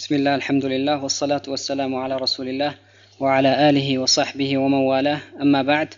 [0.00, 2.72] بسم الله الحمد لله والصلاة والسلام على رسول الله
[3.20, 5.90] وعلى آله وصحبه ومن والاه أما بعد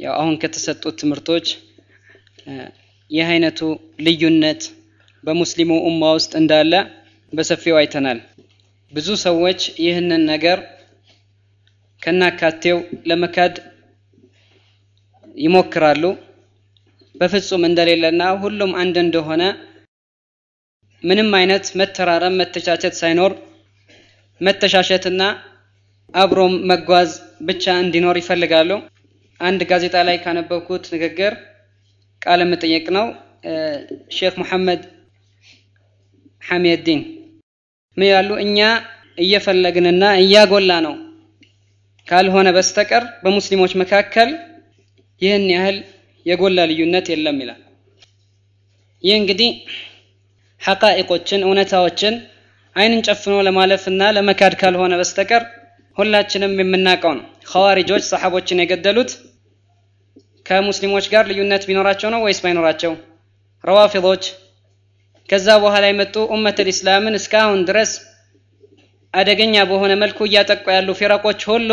[0.00, 1.46] ያው አሁን ከተሰጡት ትምህርቶች
[3.10, 3.60] ይህ አይነቱ
[4.06, 4.62] ልዩነት
[5.24, 6.72] በሙስሊሙ ኡማ ውስጥ እንዳለ
[7.32, 8.18] በሰፊው አይተናል
[8.92, 10.58] ብዙ ሰዎች ይህንን ነገር
[12.02, 12.78] ከናካቴው
[13.10, 13.54] ለመካድ
[15.44, 16.04] ይሞክራሉ
[17.14, 19.42] በፍጹም እንደሌለና ሁሉም አንድ እንደሆነ
[21.03, 23.33] ምንም አይነት መተራረም መተቻቸት ሳይኖር
[24.41, 25.21] መተሻሸትና
[26.13, 27.09] አብሮም መጓዝ
[27.47, 28.71] ብቻ እንዲኖር ይፈልጋሉ።
[29.39, 31.33] አንድ ጋዜጣ ላይ ካነበብኩት ንግግር
[32.21, 33.07] ቃለ መጠየቅ ነው።
[34.17, 34.81] ሼክ ሙሐመድ
[36.41, 37.01] ሐሚየዲን
[37.97, 38.59] ምን ያሉ እኛ
[39.17, 40.95] እየፈለግንና እያጎላ ነው።
[42.07, 44.29] ካልሆነ በስተቀር በሙስሊሞች መካከል
[45.21, 45.77] ይህን ያህል
[46.25, 47.61] የጎላ ልዩነት የለም ይላል።
[49.03, 49.49] ይህ እንግዲህ
[50.61, 52.15] ሐቃኢቆችን እውነታዎችን
[52.75, 55.43] አይንን ጨፍኖ ለማለፍና ለመካድ ካልሆነ በስተቀር
[55.97, 59.11] ሁላችንም የምናውቀው ነው። ኸዋሪጆች ሰሓቦችን የገደሉት
[60.45, 62.91] ከሙስሊሞች ጋር ልዩነት ቢኖራቸው ነው ወይስ ባይኖራቸው?
[63.63, 64.23] ረዋፊዶች
[65.29, 67.91] ከዛ በኋላ የመጡ ኡመት ልእስላምን እስካሁን ድረስ
[69.13, 71.71] አደገኛ በሆነ መልኩ እያጠቁ ያሉ ፊረቆች ሁሉ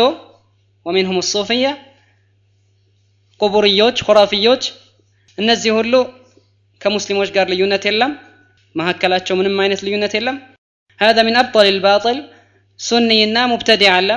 [0.85, 1.67] ወሚንሁም ሱፍያ
[3.39, 4.63] ቁቡርዮች ሁራፍዮች
[5.37, 5.93] እነዚህ ሁሉ
[6.81, 8.11] ከሙስሊሞች ጋር ልዩነት የለም
[8.74, 10.38] መካከላቸው ምንም አይነት ልዩነት የለም
[10.98, 12.16] هذا من أبطل الباطل
[12.80, 14.10] ሱኒና ሙብተዲ አለ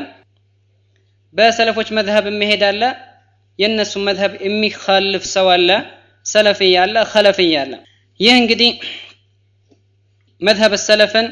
[1.36, 2.82] በሰለፎች መዝሀብ የሚሄድ አለ
[3.60, 5.70] የእነሱን መዝሀብ የሚካልፍ ሰው አለ
[6.26, 7.74] ሰለፍያ አለ ከለፍያ አለ
[8.20, 8.72] ይህ እንግዲህ
[10.42, 11.28] መዝሀብ ሰለፍን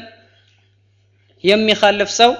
[1.44, 2.30] የሚካልፍ ሰው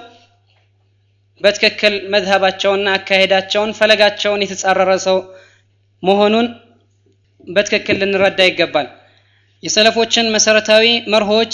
[1.41, 5.17] በትክክል መዝሀባቸውና አካሄዳቸውን ፈለጋቸውን የተጻረረ ሰው
[6.03, 6.47] መሆኑን
[7.47, 8.87] በትክክል ልንረዳ ይገባል
[9.62, 11.52] የሰለፎችን መሰረታዊ መርሆች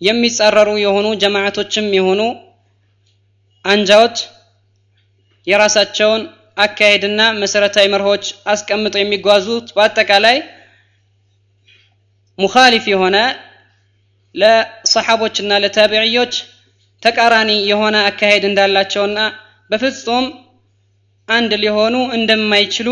[0.00, 2.20] የሚጻረሩ የሆኑ ጀማዓቶችም የሆኑ
[3.64, 4.18] አንጃዎች
[5.46, 6.22] የራሳቸውን
[6.56, 10.38] አካሄድና መሰረታዊ መርሆች አስቀምጠው የሚጓዙት በአጠቃላይ
[12.38, 13.16] ሙኻሊፍ የሆነ
[14.34, 16.34] ለሰሓቦችና ለታቢዕዮች
[17.02, 19.18] ተቃራኒ የሆነ አካሄድ እንዳላቸውና
[19.70, 20.26] በፍጹም
[21.28, 22.88] አንድ ሊሆኑ እንደማይችሉ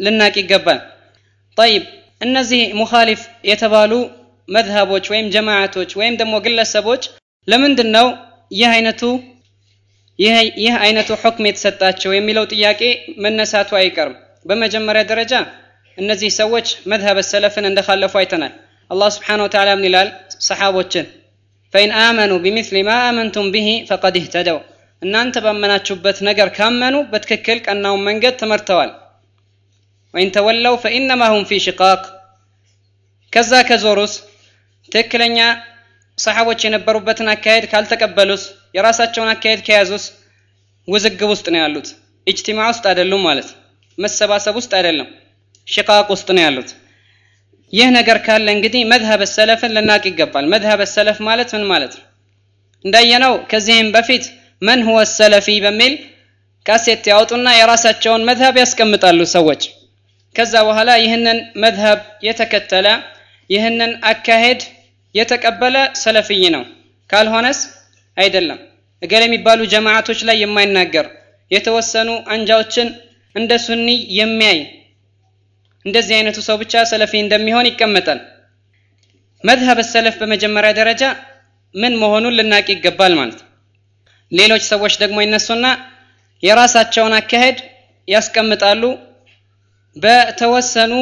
[0.00, 0.80] ልናቅ ይገባል።
[1.56, 1.84] ጠይብ
[2.22, 3.92] እነዚህ ሙኻሊፍ የተባሉ
[4.48, 7.02] መዝሀቦች ወይም ጀማዓቶች ወይም ደግሞ ግለሰቦች
[7.48, 8.06] ለምንድን ነው
[8.52, 9.02] ይህ አይነቱ
[10.58, 12.80] ይህ አይነቱ ሁክም የተሰጣቸው የሚለው ጥያቄ
[13.24, 14.16] መነሳቱ አይቀርም?
[14.46, 15.32] በመጀመሪያ ደረጃ
[15.98, 18.52] እነዚህ ሰዎች መዝሀብ ሰለፍን እንደካለፉ አይተናል።
[18.90, 20.08] አላህ ስብሓን ወተዓላ ምን ይላል?
[20.48, 21.06] ሰሓቦችን
[21.74, 24.58] ፈኢን አመኑ ቢምስሊ ማ አመንቱም ብሂ ፈቀድ እህተደው
[25.02, 28.90] እናንተ ባመናችሁበት ነገር ካመኑ በትክክል ቀናውን መንገድ ተመርተዋል
[30.14, 32.02] ወይን ተወለው ፈኢነማ ሁም ፊ ሽቃቅ።
[33.32, 34.14] ከዛ ከዞሩስ
[34.92, 35.38] ትክክለኛ
[36.18, 38.42] ሰሓቦች የነበሩበትን አካሄድ ካልተቀበሉስ
[38.76, 40.04] የራሳቸውን አካሄድ ከያዙስ
[40.88, 41.88] ውዝግብ ውስጥ ነው ያሉት።
[42.26, 43.48] ኢጅቲማ ውስጥ አይደሉም ማለት
[43.98, 45.08] መሰባሰብ ውስጥ አይደለም
[45.66, 46.70] ሽቃቅ ውስጥ ነው ያሉት።
[47.72, 52.04] ይህ ነገር ካለ እንግዲህ መዝሀብ ሰለፍን ልናቅ ይገባል። መዝሀብ ሰለፍ ማለት ምን ማለት ነው?
[52.84, 54.24] እንዳየነው ከዚህም በፊት
[54.62, 55.94] መን ሁወ ሰለፊ በሚል
[56.66, 59.62] ካሴት ያወጡና የራሳቸውን መዝሀብ ያስቀምጣሉ ሰዎች
[60.36, 62.86] ከዛ በኋላ ይህንን መዝሀብ የተከተለ
[63.50, 64.60] ይህንን አካሄድ
[65.14, 66.62] የተቀበለ ሰለፍይ ነው።
[67.10, 67.58] ካልሆነስ
[68.16, 68.60] አይደለም።
[69.02, 71.06] እገሌ የሚባሉ ጀማዓቶች ላይ የማይናገር
[71.50, 72.88] የተወሰኑ አንጃዎችን
[73.34, 73.88] እንደ ሱኒ
[74.18, 74.58] የሚያይ
[75.84, 78.20] እንደዚህ አይነቱ ሰው ብቻ ሰለፊ እንደሚሆን ይቀመጣል።
[79.44, 81.02] መዝሀብ ሰለፍ በመጀመሪያ ደረጃ
[81.74, 83.40] ምን መሆኑን ልናቅ ይገባል ማለት
[84.32, 85.66] ሌሎች ሰዎች ደግሞ ይነሱና
[86.42, 87.58] የራሳቸውን አካሄድ
[88.08, 88.82] ያስቀምጣሉ
[89.96, 90.92] በተወሰኑ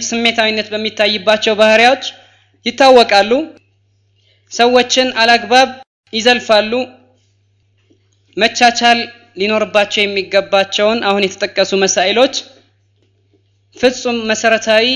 [0.00, 2.04] ስሜታዊነት በሚታይባቸው ባህሪያዎች
[2.66, 3.32] ይታወቃሉ።
[4.52, 5.68] ሰዎችን አላግባብ
[6.12, 6.72] ይዘልፋሉ።
[8.36, 8.98] መቻቻል
[9.40, 12.34] ሊኖርባቸው የሚገባቸውን አሁን የተጠቀሱ መሳኢሎች
[13.76, 14.86] ፍጹም መሰረታዊ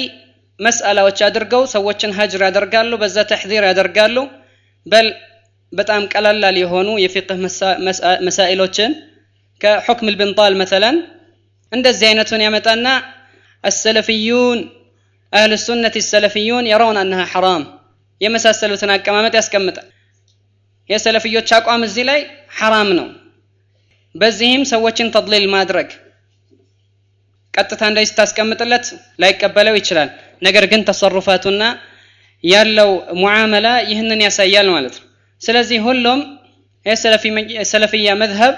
[0.60, 4.16] መስአላዎች አድርገው ሰዎችን ሀጅር ያደርጋሉ በዛ ተሕዚር ያደርጋሉ።
[4.86, 5.08] በል
[5.72, 7.38] በጣም ቀላላል የሆኑ የፊቅህ
[8.26, 8.90] መሳኢሎችን
[9.60, 10.96] ከሑክም ልብንጣል መተለን
[11.72, 12.86] እንደዚህ አይነቱን ያመጣና
[13.64, 14.58] አሰለፊዩን
[15.32, 17.62] አህል ሱነት ሰለፊዩን የረውን አነሃ ሐራም
[18.20, 19.86] የመሳሰሉትን አቀማመጥ ያስቀምጣል።
[20.90, 22.20] የሰለፍዮች አቋም እዚህ ላይ
[22.58, 23.06] ሐራም ነው።
[24.14, 25.88] በዚህም ሰዎችን ተድሊል ማድረግ
[27.54, 28.86] ቀጥታ እንደዚህ ስታስቀምጥለት
[29.22, 30.08] ላይቀበለው ይችላል።
[30.42, 31.62] ነገር ግን ተሰሩፋቱና
[32.44, 32.90] ያለው
[33.20, 35.04] ሙዓመላ ይህንን ያሳያል ማለት ነው።
[35.42, 36.20] ስለዚህ ሁሉም
[37.60, 38.54] የሰለፍያ መዝሀብ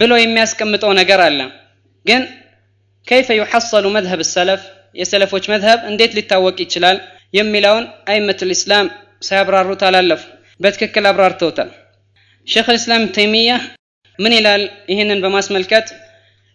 [0.00, 1.40] ብሎ የሚያስቀምጠው ነገር አለ
[2.06, 2.22] ግን
[3.06, 4.62] ከይፈ ዩሐሰሉ መዝሀብ ሰለፍ?
[4.96, 6.96] የሰለፎች መዝሀብ እንዴት ሊታወቅ ይችላል?
[7.34, 8.86] የሚለውን አይመቱል ኢስላም
[9.26, 10.22] ሳያብራሩት አላለፉ
[10.60, 11.70] በትክክል አብራርተውታል።
[12.46, 13.50] ሼክ ልእስላም ተይሚያ
[14.18, 14.62] ምን ይላል?
[14.92, 15.86] ይህንን በማስመልከት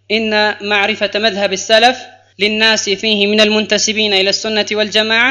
[0.09, 0.33] ኢነ
[0.69, 1.97] ማዕሪፈተ መዝሀብ ሰለፍ
[2.39, 5.23] ሊናስ ፊህ ምን አልሙንተሲቢን ኢለ ሱነቲ ወልጀማዓ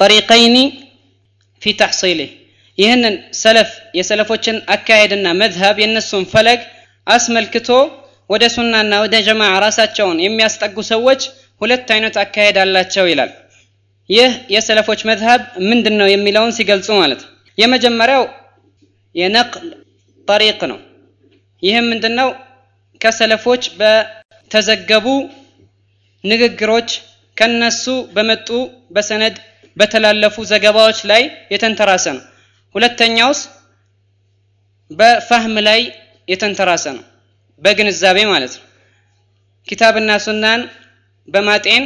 [0.00, 0.56] ጠሪቀይኒ
[1.62, 2.30] ፊ ተሕሲሊህ።
[2.78, 6.60] ይህንን ሰለፍ የሰለፎችን አካሄድና መዝሀብ የእነሱን ፈለግ
[7.06, 7.68] አስመልክቶ
[8.32, 11.22] ወደ ሱናና ወደ ጀማዓ ራሳቸውን የሚያስጠጉ ሰዎች
[11.60, 13.30] ሁለት አይነት አካሄድ አላቸው ይላል።
[14.10, 18.24] ይህ የሰለፎች መዝሀብ ምንድን ነው የሚለውን ሲገልጹ ማለት ነው። የመጀመሪያው
[19.14, 19.66] የነቅል
[20.28, 20.78] ጠሪቅ ነው።
[21.62, 22.28] ይህም ምንድን ነው
[23.00, 25.06] ከሰለፎች በተዘገቡ
[26.24, 26.90] ንግግሮች
[27.36, 28.48] ከነሱ በመጡ
[28.90, 29.36] በሰነድ
[29.76, 31.22] በተላለፉ ዘገባዎች ላይ
[31.54, 32.24] የተንተራሰ ነው።
[32.74, 33.40] ሁለተኛውስ
[34.90, 35.80] በፋህም ላይ
[36.28, 37.04] የተንተራሰ ነው
[37.62, 38.64] በግንዛቤ ማለት ነው።
[39.68, 40.60] ኪታብና ሱናን
[41.28, 41.84] በማጤን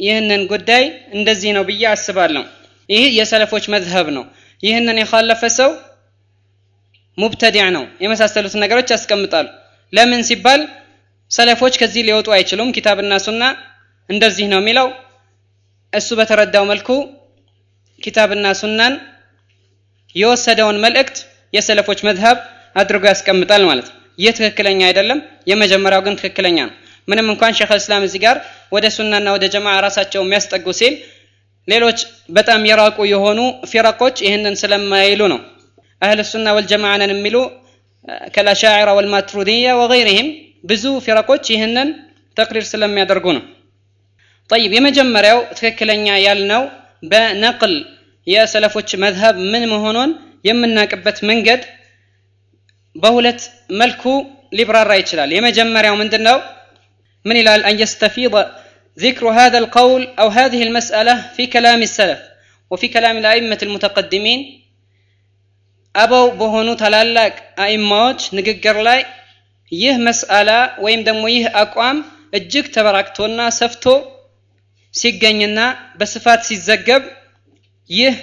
[0.00, 0.84] ይህንን ጉዳይ
[1.16, 2.42] እንደዚህ ነው ብዬ አስባለሁ።
[2.88, 4.24] ይህ የሰለፎች መዝሀብ ነው።
[4.62, 5.70] ይህንን የካለፈ ሰው
[7.18, 9.46] ሙብተዲዕ ነው። የመሳሰሉትን ነገሮች ያስቀምጣሉ።
[9.92, 10.60] ለምን ሲባል
[11.30, 13.42] ሰለፎች ከዚህ ሊወጡ አይችሉም ኪታብና ሱና
[14.10, 14.88] እንደዚህ ነው የሚለው።
[15.92, 16.88] እሱ በተረዳው መልኩ
[18.00, 18.94] ኪታብና ሱናን
[20.16, 21.16] የወሰደውን መልእክት
[21.54, 22.38] የሰለፎች መዝሀብ
[22.76, 25.18] አድርጎ ያስቀምጣል ማለት ነው ይህ ትክክለኛ አይደለም።
[25.50, 26.74] የመጀመሪያው ግን ትክክለኛ ነው።
[27.08, 28.36] ምንም እንኳን ሸክ እስላም እዚህ ጋር
[28.72, 30.94] ወደ ሱናና ወደ ጀማ ራሳቸው የሚያስጠጉ ሲል
[31.68, 31.98] ሌሎች
[32.36, 33.40] በጣም የራቁ የሆኑ
[33.70, 35.40] ፊረቆች ይህንን ስለማይሉ ነው።
[36.02, 37.36] አህል ሱና ወልጀማዓ ነን የሚሉ
[38.34, 40.28] ከላሻዕራ ወልማትሩድያ ወገይርህም
[40.64, 41.88] ብዙ ፊረቆች ይህንን
[42.36, 43.42] ተቅሪር ስለሚያደርጉ ነው።
[44.50, 46.62] ጠይብ የመጀመሪያው ትክክለኛ ያልነው
[47.10, 47.74] በነቅል
[48.26, 50.10] የሰለፎች መዝሀብ ምን መሆኑን
[50.48, 51.62] የምናቅበት መንገድ
[52.95, 53.41] በሁለት
[53.81, 54.03] መልኩ
[54.59, 56.37] ሊብራራ ይችላል የመጀመሪያው ምንድን ነው
[57.25, 58.35] من إلى أن يستفيض
[58.97, 62.19] ذكر هذا القول أو هذه المسألة في كلام السلف
[62.71, 64.39] وفي كلام الأئمة المتقدمين
[65.95, 69.01] أبو بهونو تلالاك أئمات نققر لاي
[69.71, 70.49] ይህ መስአላ
[70.83, 71.97] ወይም ደግሞ ይህ አቋም
[72.37, 73.83] እጅግ ተበራክቶና ሰፍቶ
[74.93, 75.59] ሲገኝና
[75.99, 77.03] በስፋት ሲዘገብ
[77.89, 78.15] ይህ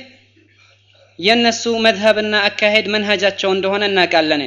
[1.18, 4.42] የነሱ መዝሀብና አካሄድ መንሃጃቸው እንደሆነ እናውቃለን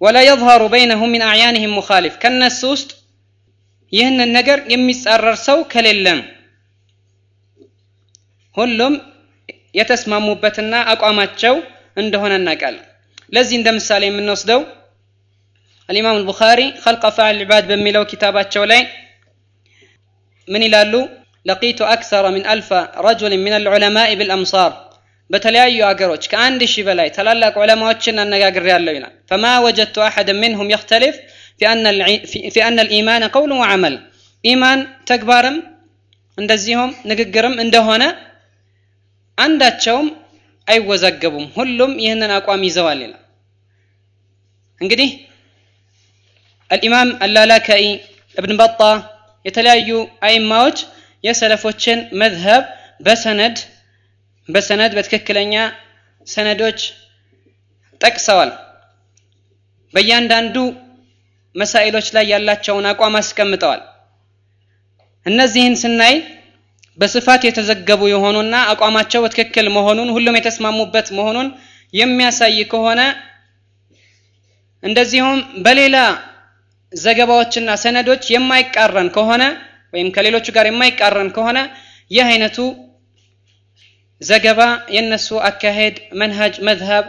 [0.00, 2.16] ولا يظهر بينهم من أعيانهم مخالف.
[2.16, 2.96] كان السوست
[3.92, 6.22] يهن النقر يميس أررسو كليلن.
[8.58, 9.00] هلهم
[9.74, 11.56] يتسمى مبتنا أكو أماتشو
[11.98, 12.76] عندهن النقل
[13.28, 14.64] لازم دم سالم من نصدو
[15.90, 18.86] الإمام البخاري خلق فعل العباد بميلو كتابات شولين
[20.48, 21.08] من إلى
[21.44, 24.87] لقيت أكثر من ألف رجل من العلماء بالأمصار
[25.30, 31.16] በተለያዩ አገሮች ከአንድ ሺህ በላይ ታላላቅ ዑለማዎችን አነጋግር ያለው ይላል። ፈማ ወጀድቱ አሐደ ምንሁም የክተሊፍ
[32.50, 33.96] ፊ አነ ልኢማን ቀውል ወዓመል
[34.44, 34.80] ኢማን
[35.10, 35.56] ተግባርም
[36.38, 38.02] እንደዚሁም ንግግርም እንደሆነ
[39.38, 40.08] አንዳቸውም
[40.66, 43.22] አይወዛገቡም። ሁሉም ይህንን አቋም ይዘዋል ይላል።
[44.80, 45.10] እንግዲህ
[46.70, 47.84] አልኢማም አላላካኢ
[48.36, 48.80] እብን በጣ
[49.44, 49.90] የተለያዩ
[50.22, 50.78] አይማዎች
[51.24, 52.64] የሰለፎችን መዝሀብ
[53.00, 53.56] በሰነድ
[54.48, 55.54] በሰነድ በትክክለኛ
[56.26, 56.80] ሰነዶች
[58.00, 58.50] ጠቅሰዋል።
[59.94, 60.56] በእያንዳንዱ
[61.54, 63.80] መሳኢሎች ላይ ያላቸውን አቋም አስቀምጠዋል።
[65.26, 66.14] እነዚህን ስናይ
[66.98, 71.48] በስፋት የተዘገቡ የሆኑና አቋማቸው በትክክል መሆኑን ሁሉም የተስማሙበት መሆኑን
[71.94, 73.00] የሚያሳይ ከሆነ
[74.82, 75.96] እንደዚሁም በሌላ
[76.92, 79.42] ዘገባዎችና ሰነዶች የማይቃረን ከሆነ
[79.94, 81.58] ወይም ከሌሎቹ ጋር የማይቃረን ከሆነ
[82.10, 82.58] ይህ አይነቱ
[84.20, 84.60] ዘገባ
[84.94, 87.04] የነሱ አካሄድ መንሃጅ መዝሀብ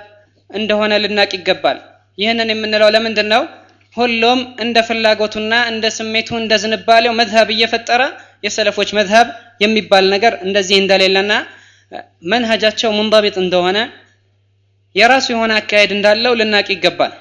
[0.50, 1.78] እንደሆነ ልናቅ ይገባል።
[2.18, 3.44] ይህንን የምንለው ለምንድን ነው
[3.98, 8.02] ሁሉም እንደ ፍላጎቱና እንደ ስሜቱ እንደ ዝንባሌው መዝሀብ እየፈጠረ
[8.46, 9.28] የሰለፎች መዝሀብ
[9.64, 11.32] የሚባል ነገር እንደዚህ እንደሌለና
[12.32, 13.78] መንሃጃቸው ሙንጠቢጥ እንደሆነ
[14.96, 17.14] የራሱ የሆነ አካሄድ እንዳለው ልናቅ ይገባል።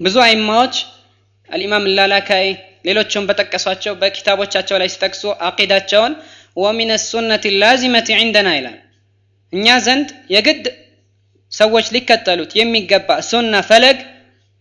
[0.00, 0.76] ብዙ አይማዎች
[1.48, 2.46] አልኢማም ላላካይ
[2.86, 6.12] ሌሎችም በጠቀሷቸው በኪታቦቻቸው ላይ ሲጠቅሱ አቂዳቸውን
[6.56, 8.72] ومن السنة اللازمة عندنا إلى
[9.54, 10.72] إن يزند يجد
[11.50, 13.98] سوش لك التالوت يمي قبع سنة فلق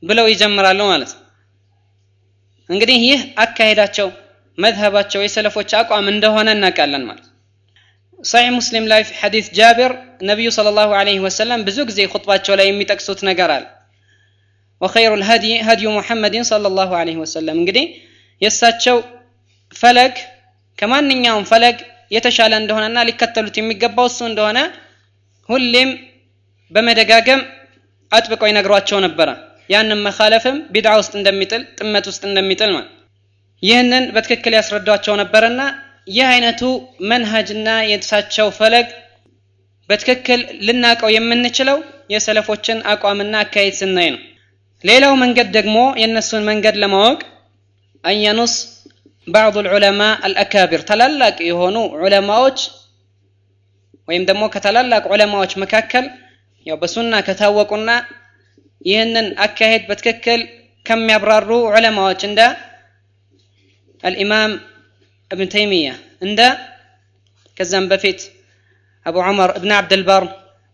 [0.02, 1.18] بلو يجمر على مالس
[2.72, 4.10] انقدين هي أكهداتشو
[4.58, 7.28] مذهباتشو يسلفوش أقوى من دهونا ناكالن مالس
[8.24, 12.84] صحيح مسلم لايف حديث جابر نبي صلى الله عليه وسلم بزوج زي خطبات لا يمي
[12.86, 13.68] تكسوت نقرال
[14.82, 18.02] وخير الهدي هدي محمد صلى الله عليه وسلم قدي
[18.42, 19.02] يساتشو
[19.72, 20.31] فلك
[20.82, 21.78] ከማንኛውም ፈለግ
[22.12, 24.60] የተሻለ እንደሆነና ሊከተሉት የሚገባው እሱ እንደሆነ
[25.50, 25.90] ሁሌም
[26.72, 27.42] በመደጋገም
[28.12, 29.30] አጥብቀው ይነግሯቸው ነበረ።
[29.70, 32.90] ያንን መካለፍም ቢድዓ ውስጥ እንደሚጥል ጥመት ውስጥ እንደሚጥል ማለት
[33.64, 35.62] ይህንን በትክክል ያስረዷቸው ነበርና
[36.08, 36.62] ይህ አይነቱ
[37.12, 38.88] መንሃጅና የእሳቸው ፈለግ
[39.90, 41.78] በትክክል ልናቀው የምንችለው
[42.14, 44.22] የሰለፎችን አቋምና አካሄድ ስናይ ነው።
[44.84, 47.20] ሌላው መንገድ ደግሞ የእነሱን መንገድ ለማወቅ
[48.04, 48.54] አንየኑስ
[49.28, 52.60] ባዕض ልዑለማ አልአካቢር ታላላቅ የሆኑ ዑለማዎች
[54.08, 56.06] ወይም ደግሞ ከታላላቅ ዑለማዎች መካከል
[56.66, 57.90] ያው በሱና ከታወቁና
[58.86, 60.42] ይህንን አካሄድ በትክክል
[60.86, 62.42] ከሚያብራሩ ዑለማዎች እንደ
[64.04, 64.54] አልኢማም
[65.32, 65.90] እብን ተይሚያ
[66.22, 66.40] እንደ
[67.58, 68.22] ከዛም በፊት
[69.06, 70.24] አቡ ዑመር እብን አብድልበር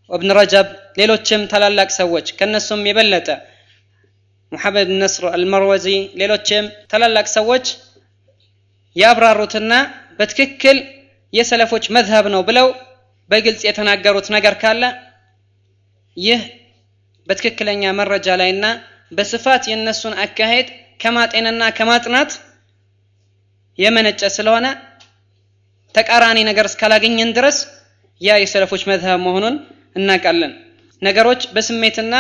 [0.10, 0.68] ወእብን ረጀብ
[1.00, 3.30] ሌሎችም ታላላቅ ሰዎች ከነሱም የበለጠ
[4.52, 5.88] ሙሐመድ ነስር አልመርወዚ
[6.22, 7.66] ሌሎችም ታላላቅ ሰዎች
[8.98, 9.74] ያብራሩትና
[10.20, 10.78] በትክክል
[11.34, 12.68] የሰለፎች መዝሀብ ነው ብለው
[13.30, 14.84] በግልጽ የተናገሩት ነገር ካለ
[16.18, 16.42] ይህ
[17.28, 18.66] በትክክለኛ መረጃ ላይና
[19.12, 20.68] በስፋት የእነሱን አካሄድ
[21.02, 22.32] ከማጤንና ከማጥናት
[23.80, 24.68] የመነጨ ስለሆነ
[25.96, 27.58] ተቃራኒ ነገር እስካላገኘን ድረስ
[28.22, 29.56] ያ የሰለፎች መዝሀብ መሆኑን
[29.96, 30.54] እናውቃለን።
[31.02, 32.14] ነገሮች በስሜትና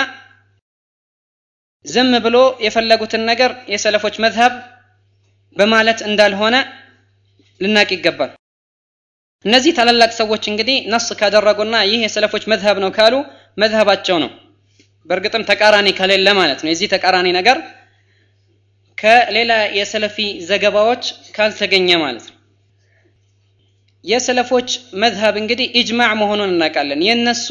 [1.85, 4.53] ዝም ብሎ የፈለጉትን ነገር የሰለፎች መዝሀብ
[5.55, 6.55] በማለት እንዳልሆነ
[7.61, 8.31] ልናቅ ይገባል።
[9.45, 13.15] እነዚህ ታላላቅ ሰዎች እንግዲህ ነስ ካደረጉና ይህ የሰለፎች መዝሀብ ነው ካሉ
[13.57, 14.31] መዝሀባቸው ነው።
[15.09, 17.57] በእርግጥም ተቃራኒ ከሌለ ማለት ነው። የዚህ ተቃራኒ ነገር
[18.97, 21.03] ከሌላ የሰለፊ ዘገባዎች
[21.35, 22.35] ካልተገኘ ማለት ነው።
[24.03, 24.69] የሰለፎች
[25.01, 27.47] መዝሀብ እንግዲህ ኢጅማዕ መሆኑን እናውቃለን። የነሱ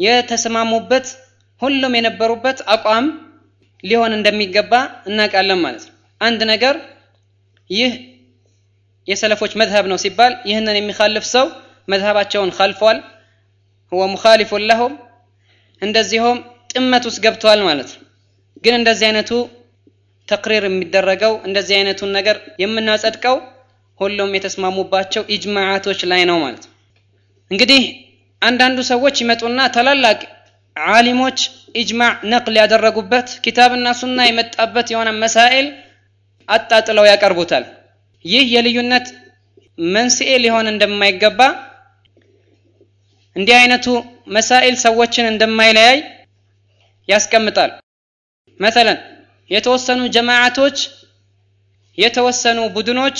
[0.00, 1.06] የተስማሙበት
[1.62, 3.06] ሁሉም የነበሩበት አቋም
[3.84, 4.72] ሊሆን እንደሚገባ
[5.08, 6.76] እናውቃለን ማለት ነው አንድ ነገር
[7.70, 7.92] ይህ
[9.08, 11.46] የሰለፎች መዝሀብ ነው ሲባል ይህንን የሚካልፍ ሰው
[11.88, 12.98] መዝሀባቸውን ከልፏል
[13.92, 14.94] ሁወ ሙኻሊፉን ለሁም
[15.82, 16.38] እንደዚሁም
[16.72, 18.02] ጥመት ውስጥ ገብተዋል ማለት ነው።
[18.64, 19.30] ግን እንደዚህ አይነቱ
[20.28, 23.36] ተቅሪር የሚደረገው እንደዚህ አይነቱን ነገር የምናጸድቀው
[24.00, 26.74] ሁሉም የተስማሙባቸው ኢጅማዓቶች ላይ ነው ማለት ነው።
[27.50, 27.82] እንግዲህ
[28.42, 30.18] አንዳንዱ ሰዎች ይመጡና ታላላቅ
[30.76, 31.38] አሊሞች
[31.74, 35.66] ኢጅማዕ ነቅል ያደረጉበት ኪታብና ሱና የመጣበት የሆነ መሳኤል
[36.48, 37.64] አጣጥለው ያቀርቡታል።
[38.24, 39.06] ይህ የልዩነት
[39.88, 41.40] መንስኤ ሊሆን እንደማይገባ
[43.36, 43.86] እንዲህ አይነቱ
[44.36, 45.98] መሳኤል ሰዎችን እንደማይለያይ
[47.08, 47.70] ያስቀምጣል።
[48.60, 48.98] መተለን
[49.50, 50.78] የተወሰኑ ጀማዓቶች
[51.98, 53.18] የተወሰኑ ቡድኖች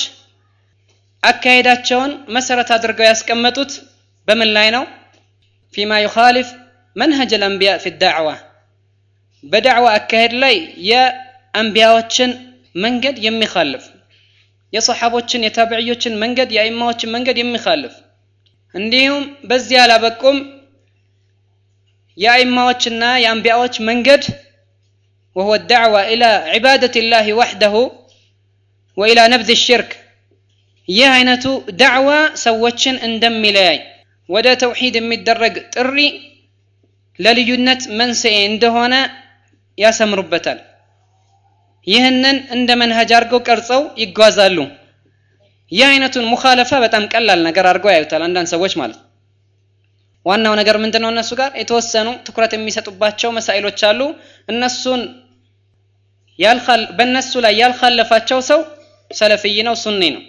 [1.22, 3.70] አካሄዳቸውን መሰረት አድርገው ያስቀመጡት
[4.28, 4.84] በምን ላይ ነው?
[5.74, 6.48] ፊማ ዩኻሊፍ
[6.96, 8.28] መንሀጅ ልአንቢያ ፊ ዳዕዋ
[9.44, 10.54] በዳዕዋ አካሄድ ላይ
[10.90, 12.30] የአንቢያዎችን
[12.77, 13.83] መንገድ የሚኻልፍ
[14.73, 17.95] የሰሓቦችን የታቢዕዮችን መንገድ የአይማዎችን መንገድ የሚኻልፍ
[18.75, 20.37] እንዲሁም በዚህ አላበቁም
[22.17, 24.23] የአይማዎችና የአንቢያዎች መንገድ
[25.35, 27.75] وهو الدعوة إلى عبادة الله وحده
[28.97, 29.89] وإلى نبذ الشرك
[30.89, 31.45] ይህ አይነቱ
[31.81, 32.09] ዳዕዋ
[32.45, 33.77] ሰዎችን እንደሚለያይ
[34.29, 35.97] ወደ ተውሂድ የሚደረግ ጥሪ
[37.19, 38.93] ለልዩነት መንስኤ እንደሆነ
[39.77, 40.59] ያሰምሩበታል
[41.88, 44.58] ይህንን እንደ መንሀጅ አድርገው ቀርጸው ይጓዛሉ።
[45.72, 48.98] ይህ አይነቱን ሙኻለፋ በጣም ቀላል ነገር አድርገው ያዩታል አንዳንድ ሰዎች ማለት
[50.26, 51.10] ዋናው ነገር ምንድነው?
[51.12, 54.00] እነሱ ጋር የተወሰኑ ትኩረት የሚሰጡባቸው መሳይሎች አሉ።
[54.48, 55.02] እነሱን
[56.98, 58.60] በእነሱ ላይ ያልካለፋቸው ሰው
[59.10, 60.22] ሰለፍይ ነው ሱኒ ነው።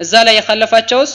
[0.00, 1.12] እዛ ላይ የካለፋቸውስ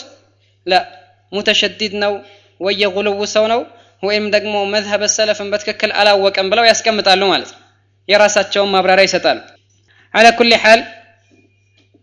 [1.32, 2.14] ሙተሸዲድ ነው
[2.60, 3.62] ወይ የጉልው ሰው ነው
[4.04, 7.62] ወይም ደግሞ መዝሀበ ሰለፍን በትክክል አላወቀም ብለው ያስቀምጣሉ ማለት ነው
[8.10, 9.40] የራሳቸውን ማብራሪያ ይሰጣሉ።
[10.14, 10.82] አላ ኩል ሓል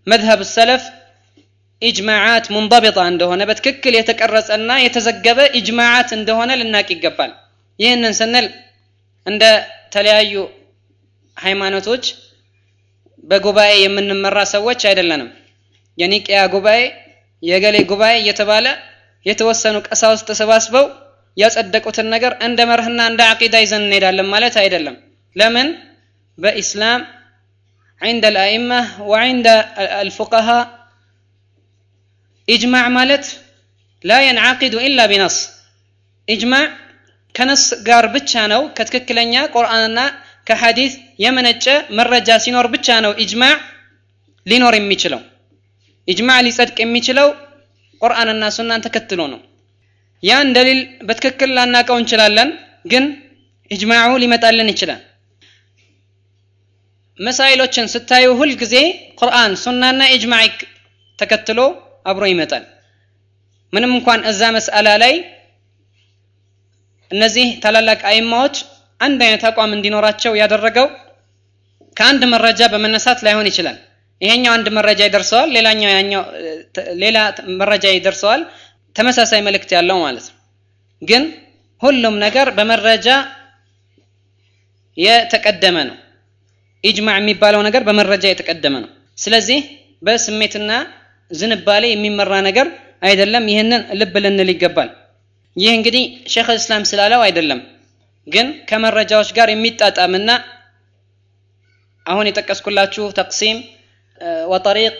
[0.06, 0.82] መዝሀብ ሰለፍ
[1.82, 7.32] ኢጅማዓት ሙንضبጣ እንደሆነ በትክክል የተቀረጸና የተዘገበ ኢጅማዓት እንደሆነ ልናቅ ይገባል።
[7.78, 8.46] ይህንን ስንል
[9.26, 9.42] እንደ
[9.94, 10.34] ተለያዩ
[11.36, 12.04] ሃይማኖቶች
[13.24, 15.30] በጉባኤ የምንመራ ሰዎች አይደለንም።
[15.98, 16.80] የኒቅያ ጉባኤ
[17.42, 18.66] የገሌ ጉባኤ እየተባለ
[19.26, 20.86] የተወሰኑ ቀሳውስት ተሰባስበው
[21.36, 24.96] ያጸደቁትን ነገር እንደ መርህና እንደ አቂዳ ይዘን እንሄዳለን ማለት አይደለም።
[25.36, 25.68] ለምን
[26.37, 27.01] በኢስላም
[28.01, 28.79] عند الأئمة
[29.11, 29.47] وعند
[30.03, 30.65] الفقهاء
[32.47, 33.25] إجماع مالت
[34.03, 35.37] لا ينعقد إلا بنص
[36.27, 36.63] إجماع
[37.35, 40.05] كنص قار بتشانو كتككلنيا قرآننا
[40.47, 40.93] كحديث
[41.25, 41.65] يمنج
[41.97, 43.55] مرجا سينور بتشانو إجماع
[44.45, 45.21] ሊኖር የሚችለው
[46.07, 47.29] ኢጅማዕ ሊጸድቅ የሚችለው
[48.01, 49.39] ቁርአንና ሱናን ተከትሎ ነው
[50.23, 52.49] ያን ደሊል በትክክል ላናቀው እንችላለን
[52.91, 53.05] ግን
[53.71, 55.01] ኢጅማዑ ሊመጣልን ይችላል
[57.22, 58.76] መሳይሎችን ስታዩ ሁል ጊዜ
[59.20, 60.46] ቁርአን ሱናና ኢጅማዕ
[61.18, 61.60] ተከትሎ
[62.10, 62.64] አብሮ ይመጣል።
[63.72, 65.14] ምንም እንኳን እዛ መስአላ ላይ
[67.10, 68.56] እነዚህ ታላላቅ አይማዎች
[69.00, 70.86] አንድ አይነት አቋም እንዲኖራቸው ያደረገው
[71.96, 73.78] ከአንድ መረጃ በመነሳት ላይሆን ይችላል።
[74.20, 76.22] ይሄኛው አንድ መረጃ ይደርሰዋል ሌላኛው ያኛው
[77.02, 77.16] ሌላ
[77.60, 78.42] መረጃ ይደርሰዋል።
[78.96, 80.36] ተመሳሳይ መልእክት ያለው ማለት ነው።
[81.02, 81.22] ግን
[81.82, 83.08] ሁሉም ነገር በመረጃ
[84.96, 85.96] የተቀደመ ነው
[86.83, 89.59] ኢጅማዕ የሚባለው ነገር በመረጃ የተቀደመ ነው ስለዚህ
[90.07, 90.71] በስሜትና
[91.31, 92.67] ዝንባሌ የሚመራ ነገር
[93.07, 94.89] አይደለም ይህንን ልብ ልንል ይገባል
[95.55, 96.03] ይህ እንግዲህ
[96.33, 97.59] ሼክ እስላም ስላለው አይደለም
[98.27, 100.29] ግን ከመረጃዎች ጋር የሚጣጣምና
[102.05, 103.59] አሁን የጠቀስኩላችሁ ተቅሲም
[104.53, 104.97] ወጠሪቅ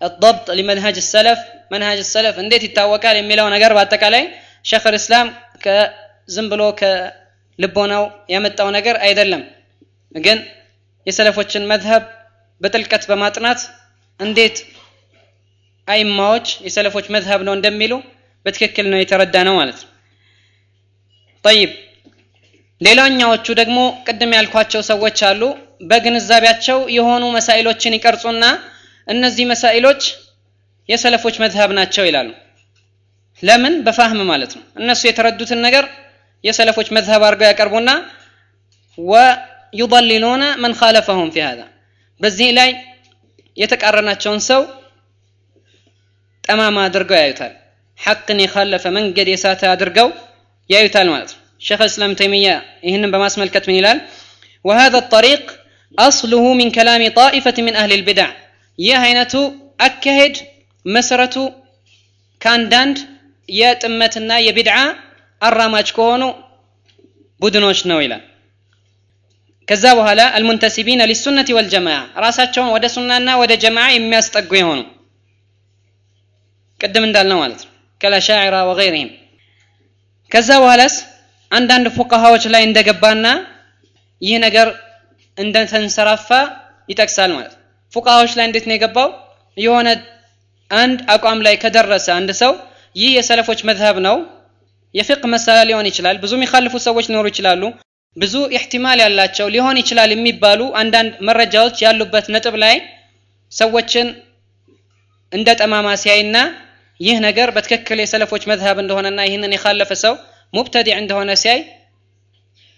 [0.00, 1.38] الضبط لمنهج السلف
[1.72, 4.22] منهج السلف እንዴት ይታወቃል የሚለው ነገር በአጠቃላይ
[4.64, 5.26] ሼክ እስላም
[5.64, 9.42] ከዝም ብሎ ከልቦናው ያመጣው ነገር አይደለም
[10.14, 10.38] ግን
[11.07, 12.03] የሰለፎችን መዝሀብ
[12.61, 13.61] በጥልቀት በማጥናት
[14.19, 14.57] እንዴት
[15.87, 17.93] አይማዎች የሰለፎች መዝሀብ ነው እንደሚሉ
[18.45, 19.89] በትክክል ነው የተረዳ ነው ማለት ነው።
[21.43, 21.71] ጠይብ።
[22.81, 25.41] ሌላኛዎቹ ደግሞ ቅድም ያልኳቸው ሰዎች አሉ።
[25.89, 28.43] በግንዛቤያቸው የሆኑ መሳኢሎችን ይቀርጹና
[29.07, 30.01] እነዚህ መሳኢሎች
[30.89, 32.29] የሰለፎች መዝሀብ ናቸው ይላሉ።
[33.43, 33.73] ለምን?
[33.85, 35.85] በፋህም ማለት ነው። እነሱ የተረዱትን ነገር
[36.43, 37.89] የሰለፎች መዝሀብ አድርገው ያቀርቡና
[39.73, 41.67] يضللون من خالفهم في هذا.
[42.19, 42.65] بزي لا
[43.57, 44.65] يتكررنا تشونسو
[46.47, 47.53] تماما درقو يا يتال
[47.97, 50.11] حق حقني خلف من قد يساتا درقو
[50.69, 54.01] يا يتال مالت شيخ الاسلام تيمية يهنم بما اسم الكت من إلال
[54.63, 55.59] وهذا الطريق
[55.99, 58.29] أصله من كلام طائفة من أهل البدع
[58.79, 59.33] يا هينة
[59.81, 60.37] أكهد
[60.85, 61.55] مسرة
[62.39, 62.97] كاندند
[63.49, 64.95] يا تمتنا يا بدعة
[65.43, 66.35] الرامج كونو
[67.39, 68.21] بدنوش نويلان
[69.67, 74.79] ከዛ በኋላ አልሙንተሲቢን ሊሱነት ወልጀማዓ ራሳቸውን ወደ ሱናና ወደ ጀማዓ የሚያስጠጉ የሆኑ።
[76.81, 77.69] ቅድም እንዳልነው ማለት ነው።
[78.01, 79.11] ከለሻዕራ ወገይርህም
[80.31, 80.95] ከዛ በኋላስ
[81.51, 83.25] አንዳንድ ፉቃሃዎች ላይ እንደገባና
[84.21, 84.67] ይህ ነገር
[85.37, 86.29] እንደተንሰራፋ
[86.89, 87.53] ይጠቅሳል ማለት
[87.93, 89.09] ፉቃሃዎች ላይ እንዴት ነው የገባው?
[89.57, 89.87] የሆነ
[90.71, 92.51] አንድ አቋም ላይ ከደረሰ አንድ ሰው
[92.95, 94.15] ይህ የሰለፎች መዝሀብ ነው
[94.95, 97.61] የፍቅህ መሳላ ሊሆን ይችላል ብዙ የሚካልፉ ሰዎች ሊኖሩ ይችላሉ
[98.17, 102.75] ብዙ ኢሕቲማል ያላቸው ሊሆን ይችላል የሚባሉ አንዳንድ መረጃዎች ያሉበት ነጥብ ላይ
[103.51, 104.07] ሰዎችን
[105.31, 106.37] እንደ ጠማማ ሲያይና
[106.99, 110.13] ይህ ነገር በትክክል የሰለፎች መዝሀብ እንደሆነና ይህንን የካለፈ ሰው
[110.53, 111.61] ሙብተዲዕ እንደሆነ ሲያይ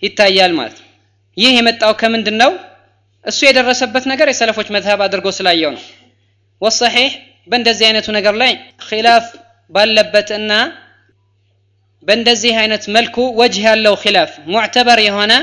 [0.04, 0.78] ይታያል ማለት
[1.38, 2.52] ይህ የመጣው ከምንድን ነው
[3.26, 5.84] እሱ የደረሰበት ነገር የሰለፎች መዝሀብ አድርጎ ስላየው ነው።
[6.62, 7.12] ወሰሒሕ
[7.50, 8.52] በእንደዚህ አይነቱ ነገር ላይ
[8.88, 9.26] ኪላፍ
[9.72, 10.52] ባለበት እና
[12.08, 15.34] በእንደዚህ አይነት መልኩ ወጅህ ያለው ኪላፍ ሙዕተበር የሆነ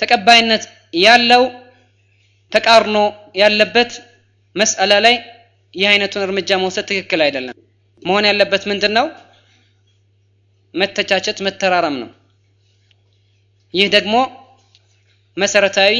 [0.00, 0.64] ተቀባይነት
[1.02, 1.42] ያለው
[2.52, 2.96] ተቃርኖ
[3.40, 3.90] ያለበት
[4.56, 5.16] መስአላ ላይ
[5.74, 7.56] ይህ አይነቱን እርምጃ መውሰድ ትክክል አይደለም።
[8.02, 9.06] መሆን ያለበት ምንድን ነው
[10.74, 12.08] መተቻቸት መተራረም ነው።
[13.74, 14.14] ይህ ደግሞ
[15.36, 15.94] መሰረታዊ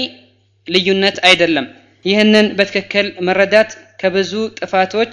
[0.66, 1.66] ልዩነት አይደለም።
[2.04, 3.70] ይህንን በትክክል መረዳት
[4.00, 5.12] ከብዙ ጥፋቶች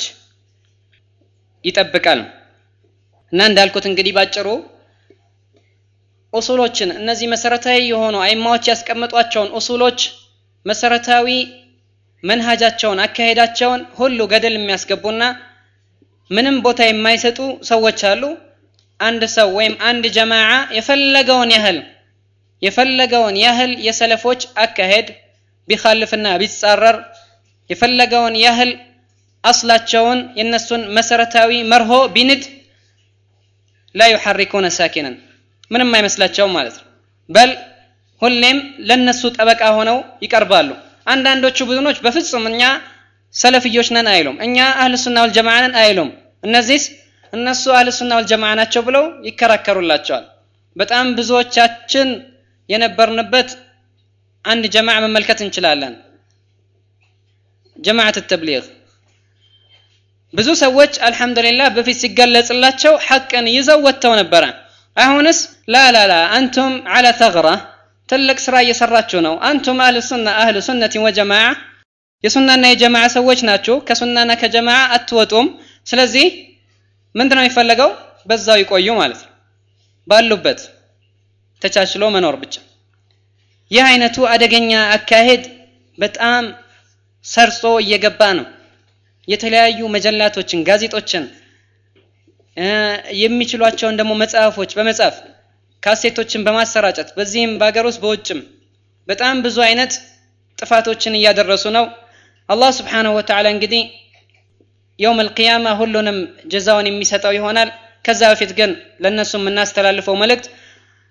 [1.64, 2.20] ይጠብቃል
[3.34, 4.48] እና እንዳልኩት እንግዲህ ባጭሩ
[6.34, 10.00] ኡሱሎችን እነዚህ መሰረታዊ የሆኑ አይማዎች ያስቀመጧቸውን ኡሱሎች
[10.66, 11.28] መሰረታዊ
[12.24, 15.24] መንሃጃቸውን አካሄዳቸውን ሁሉ ገደል የሚያስገቡና
[16.32, 18.24] ምንም ቦታ የማይሰጡ ሰዎች አሉ።
[19.00, 21.78] አንድ ሰው ወይም አንድ ጀማዓ የፈለገውን ያህል
[22.62, 25.08] የፈለገውን ያህል የሰለፎች አካሄድ
[25.68, 26.98] ቢኻልፍና ቢጻረር
[27.70, 28.72] የፈለገውን ያህል
[29.44, 32.44] አስላቸውን የነሱን መሰረታዊ መርሆ ቢንድ
[33.96, 35.16] ላ ዩሐሪኩነ ሳኪነን
[35.72, 36.86] ምንም አይመስላቸውም ማለት ነው።
[37.30, 37.52] በል
[38.22, 38.58] ሁሌም
[38.90, 40.70] ለነሱ ጠበቃ ሆነው ይቀርባሉ።
[41.14, 42.62] አንዳንዶቹ ቡድኖች በፍጹም እኛ
[43.34, 46.10] ሰለፍዮች ነን አይሉም። እኛ አህል ሱና ወልጀማዓ ነን አይሉም።
[46.44, 46.86] እነዚህስ?
[47.34, 50.26] እነሱ አህል ሱና ወልጀማዓ ናቸው ብለው ይከራከሩላቸዋል።
[50.76, 52.10] በጣም ብዙዎቻችን
[52.70, 53.50] የነበርንበት
[54.46, 55.94] አንድ ጀማዓ መመልከት እንችላለን።
[57.78, 58.66] ጀማዓት ተብሊግ
[60.36, 64.44] ብዙ ሰዎች አልহামዱሊላህ በፊት ሲገለጽላቸው ሐቅን ይዘው ወጥተው ነበረ።
[64.98, 65.40] አሁንስ
[65.74, 67.48] ላ ላ ላ አንቱም አላ ተግራ
[68.10, 71.46] ትልቅ ስራ እየሰራችሁ ነው። አንቱም አህል ሱና አህል ሱነቲ ወጀማዓ
[72.24, 75.48] የሱናና የጀማዓ ሰዎች ናችሁ። ከሱናና ከጀማዓ አትወጡም።
[75.88, 76.28] ስለዚህ
[77.16, 77.90] ምንድነው የሚፈለገው?
[78.30, 79.32] በዛው ይቆዩ ማለት ነው።
[80.08, 80.60] ባሉበት
[81.62, 82.54] ተቻችሎ መኖር ብቻ።
[83.72, 85.44] ይህ አይነቱ አደገኛ አካሄድ
[85.98, 86.44] በጣም
[87.26, 88.46] ሰርጾ እየገባ ነው
[89.29, 91.25] የተለያዩ መጀላቶችን ጋዜጦችን
[93.23, 95.17] የሚችሏቸውን ደግሞ መጽሐፎች በመጻፍ
[95.83, 98.41] ካሴቶችን በማሰራጨት በዚህም በሀገር ውስጥ በውጭም
[99.09, 99.93] በጣም ብዙ አይነት
[100.59, 101.85] ጥፋቶችን እያደረሱ ነው
[102.49, 103.83] አላህ ስብሓንሁ ወተዓላ እንግዲህ
[104.99, 106.19] የውም አልቅያማ ሁሉንም
[106.53, 107.69] ጀዛውን የሚሰጠው ይሆናል
[108.05, 108.71] ከዛ በፊት ግን
[109.05, 110.47] ለእነሱ የምናስተላልፈው መልእክት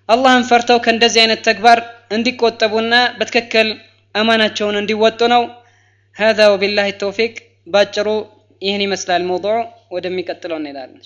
[0.10, 1.80] አላህን ፈርተው ከእንደዚህ አይነት ተግባር
[2.18, 3.70] እንዲቆጠቡና በትክክል
[4.16, 5.44] አማናቸውን እንዲወጡ ነው
[6.16, 7.34] هذا وبالله التوفيق
[7.67, 8.09] ባጭሩ
[8.63, 9.55] ይህን ይመስላል። ሞضዑ
[9.93, 11.03] ወደሚቀጥለው እንሄዳለን።